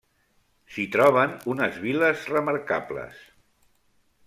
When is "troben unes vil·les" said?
0.95-2.25